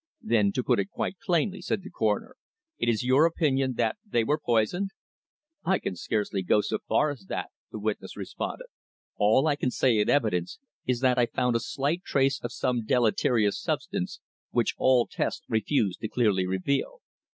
[0.23, 2.35] "Then, to put it quite plainly," said the Coroner,
[2.79, 4.89] "it is your opinion that they were poisoned?"
[5.63, 8.65] "I can scarcely go so far as that," the witness responded.
[9.17, 12.83] "All I can say in evidence is that I found a slight trace of some
[12.83, 14.19] deleterious substance
[14.49, 17.01] which all tests refused to clearly reveal.